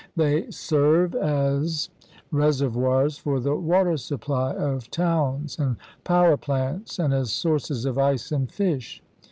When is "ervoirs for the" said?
2.59-3.55